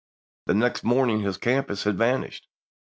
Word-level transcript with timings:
The 0.47 0.55
next 0.55 0.83
morning 0.83 1.19
his 1.19 1.37
camps 1.37 1.83
had 1.83 1.95
vanished. 1.95 2.47